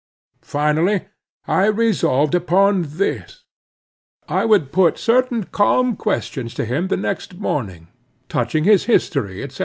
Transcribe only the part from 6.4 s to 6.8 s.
to